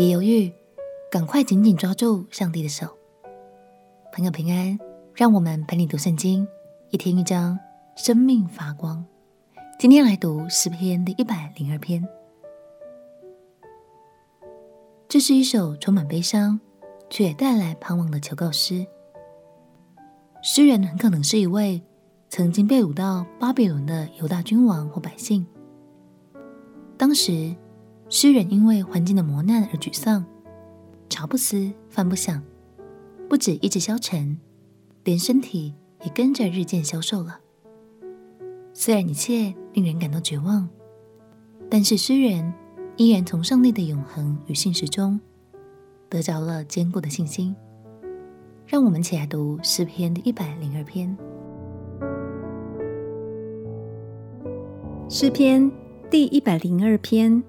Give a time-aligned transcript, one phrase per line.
[0.00, 0.50] 别犹豫，
[1.10, 2.86] 赶快紧紧抓住上帝的手。
[4.14, 4.78] 朋友平安，
[5.14, 6.48] 让我们陪你读圣经，
[6.88, 7.58] 一天一章，
[7.96, 9.04] 生命发光。
[9.78, 12.02] 今天来读诗篇第一百零二篇。
[15.06, 16.58] 这是一首充满悲伤
[17.10, 18.86] 却也带来盼望的求告诗。
[20.42, 21.82] 诗人很可能是一位
[22.30, 25.46] 曾经被掳到巴比伦的犹大君王或百姓。
[26.96, 27.54] 当时，
[28.12, 30.24] 诗人因为环境的磨难而沮丧，
[31.08, 32.42] 茶不思饭不想，
[33.28, 34.36] 不止意志消沉，
[35.04, 37.38] 连身体也跟着日渐消瘦了。
[38.74, 40.68] 虽然一切令人感到绝望，
[41.70, 42.52] 但是诗人。
[42.96, 45.18] 依然从上帝的永恒与信实中
[46.10, 47.56] 得着了坚固的信心。
[48.66, 51.16] 让我们一起来读诗篇的一百零二篇。
[55.08, 55.70] 诗篇
[56.10, 57.42] 第一百零二篇：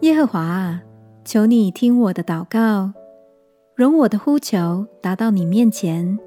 [0.00, 0.82] 耶和华啊，
[1.24, 2.92] 求你听我的祷告，
[3.74, 6.18] 容我的呼求达到你面前。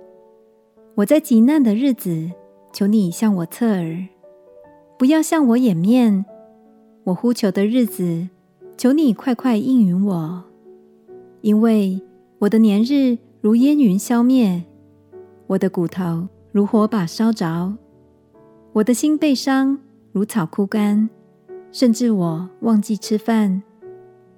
[0.96, 2.32] 我在极难的日子，
[2.74, 4.08] 求你向我侧耳，
[4.98, 6.26] 不要向我掩面。
[7.04, 8.28] 我呼求的日子，
[8.76, 10.44] 求你快快应允我，
[11.42, 12.02] 因为
[12.40, 14.64] 我的年日如烟云消灭，
[15.46, 17.78] 我的骨头如火把烧着，
[18.74, 19.78] 我的心被伤
[20.12, 21.10] 如草枯干，
[21.72, 23.62] 甚至我忘记吃饭，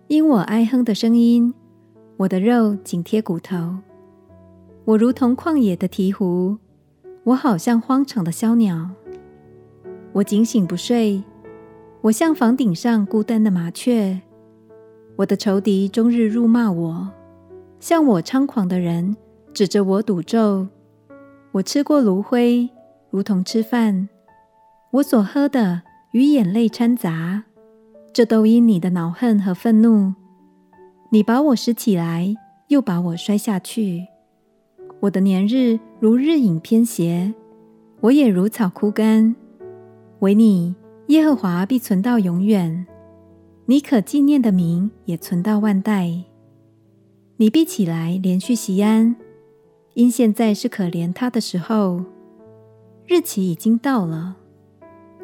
[0.08, 1.54] 因我哀哼的声音，
[2.18, 3.78] 我的肉紧贴骨头，
[4.84, 6.58] 我如同旷野的鹈鹕，
[7.23, 8.90] 我好像荒场的枭鸟，
[10.12, 11.23] 我警醒不睡。
[12.02, 14.20] 我像房顶上孤单的麻雀，
[15.16, 17.10] 我的仇敌终日辱骂我，
[17.80, 19.16] 向我猖狂的人
[19.54, 20.68] 指着我赌咒。
[21.52, 22.68] 我吃过炉灰，
[23.12, 24.08] 如同吃饭；
[24.94, 27.44] 我所喝的与眼泪掺杂，
[28.14, 30.14] 这都因你的恼恨和愤怒。
[31.09, 32.36] 你把我拾起来，
[32.67, 34.08] 又把我摔下去。
[35.02, 37.33] 我的年日如日影偏斜，
[38.02, 39.36] 我也如草枯干。
[40.20, 40.76] 惟你。
[41.08, 42.88] 耶和华必存到永远，
[43.66, 46.10] 你可纪念的名也存到万代。
[47.36, 49.17] 你必起来怜恤锡安，
[49.93, 52.05] 因现在是可怜他的时候，
[53.05, 54.38] 日期已经到了。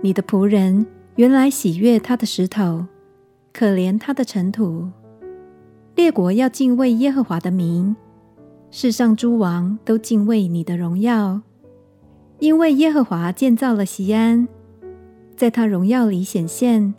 [0.02, 0.86] 你的仆人
[1.16, 2.86] 原来喜悦他的石头，
[3.52, 4.88] 可怜他的尘土。
[5.96, 7.96] 列国要敬畏耶和华的名，
[8.70, 11.42] 世上诸王都敬畏你的荣耀，
[12.38, 14.48] 因为耶和华建造了西安。
[15.36, 16.94] 在他荣耀里显现，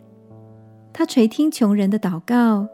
[0.91, 2.67] 他垂听穷人的祷告，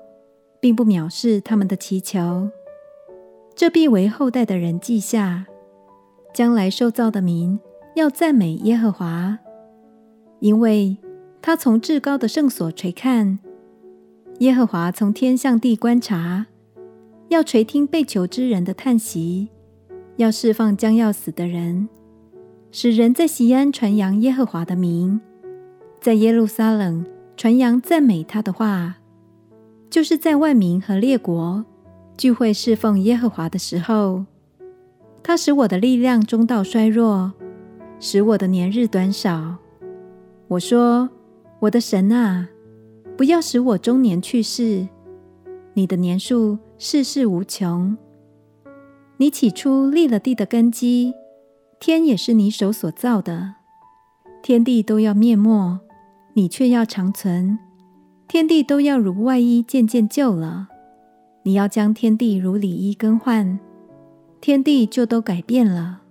[0.59, 2.50] 并不藐视他们的祈求。
[3.56, 5.46] 这必为后代的人记下，
[6.34, 7.59] 将来受造的民
[7.96, 9.38] 要赞美耶和华，
[10.40, 10.97] 因为
[11.41, 13.40] 他从至高的圣所垂看，
[14.40, 16.46] 耶和华从天向地观察，
[17.29, 19.50] 要垂听被囚之人的叹息，
[20.18, 21.88] 要释放将要死的人，
[22.72, 25.22] 使人在西安传扬耶和华的名。
[26.01, 28.97] 在耶路撒冷传扬赞美他的话，
[29.90, 31.66] 就是在万民和列国
[32.17, 34.25] 聚会侍奉耶和华的时候，
[35.23, 37.34] 他使我的力量中道衰弱，
[38.00, 39.57] 使我的年日短少。
[40.48, 41.10] 我说
[41.60, 42.48] ：“我的神啊，
[43.18, 44.88] 不要使我终年去世。
[45.74, 47.98] 你的年数世世无穷。
[49.18, 51.14] 你起初立了地的根基，
[51.80, 53.56] 天也是你手所造的，
[54.44, 55.80] 天地都要灭没。”
[56.38, 57.58] 你却要长存，
[58.28, 60.68] 天地都要如外衣渐渐旧了。
[61.44, 63.58] 你要将天地如里衣更换，
[64.42, 66.02] 天地就都改变了。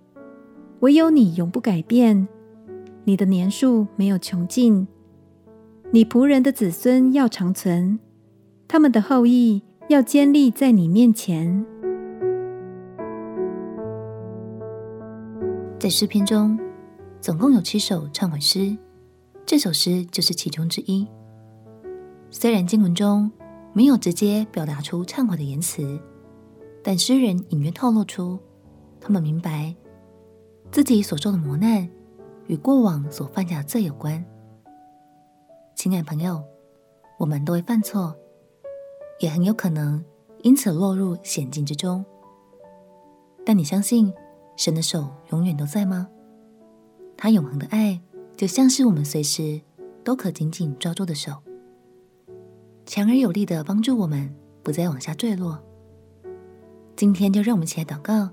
[0.80, 2.26] 唯有你永不改变，
[3.04, 4.88] 你的年数没有穷尽。
[5.90, 7.98] 你仆人的子孙要长存，
[8.66, 11.64] 他们的后裔要坚立在你面前。
[15.78, 16.58] 在诗篇中，
[17.20, 18.76] 总共有七首忏悔诗。
[19.44, 21.06] 这首诗就是其中之一。
[22.30, 23.30] 虽然经文中
[23.74, 26.00] 没有直接表达出忏悔的言辞，
[26.82, 28.38] 但诗人隐约透露出，
[28.98, 29.74] 他们明白
[30.72, 31.86] 自己所受的磨难
[32.46, 34.24] 与过往所犯下的罪有关。
[35.74, 36.42] 亲爱朋友，
[37.18, 38.16] 我们都会犯错，
[39.20, 40.04] 也很有可能
[40.42, 42.04] 因此落入险境之中。
[43.44, 44.12] 但你相信
[44.56, 46.08] 神的手永远都在吗？
[47.16, 48.00] 他永恒的爱。
[48.36, 49.60] 就像是我们随时
[50.02, 51.34] 都可紧紧抓住的手，
[52.84, 55.62] 强而有力的帮助我们不再往下坠落。
[56.96, 58.28] 今天就让我们一起来祷告，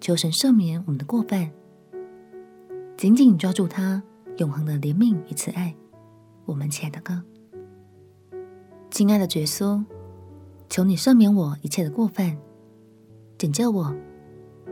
[0.00, 1.50] 求神赦免我们的过犯，
[2.96, 4.02] 紧紧抓住他
[4.38, 5.74] 永恒的怜悯与慈爱。
[6.46, 7.22] 我们亲爱的哥：
[8.90, 9.84] 亲爱的耶稣，
[10.70, 12.38] 求你赦免我一切的过犯，
[13.36, 13.94] 拯救我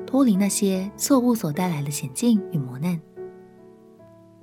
[0.06, 2.98] 脱离那些错误所带来的险境与磨难。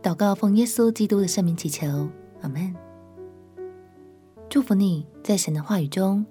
[0.03, 2.07] 祷告奉耶稣基督的圣名祈求，
[2.41, 2.75] 阿门。
[4.47, 6.23] 祝福你在神的话语中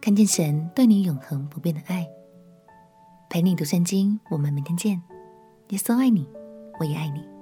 [0.00, 2.06] 看见神对你永恒不变的爱。
[3.28, 5.02] 陪你读圣经，我们明天见。
[5.70, 6.28] 耶稣爱你，
[6.78, 7.33] 我也爱你。